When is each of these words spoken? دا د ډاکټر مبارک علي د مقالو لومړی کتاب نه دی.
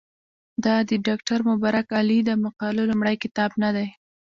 دا 0.65 0.75
د 0.89 0.91
ډاکټر 1.07 1.39
مبارک 1.49 1.87
علي 1.99 2.19
د 2.25 2.29
مقالو 2.45 2.87
لومړی 2.89 3.15
کتاب 3.23 3.51
نه 3.63 3.69
دی. 3.75 3.87